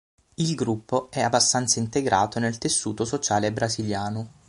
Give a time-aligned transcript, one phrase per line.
[0.37, 4.39] Il gruppo è abbastanza integrato nel tessuto sociale brasiliano.